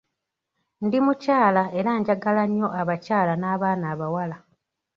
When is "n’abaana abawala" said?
3.37-4.37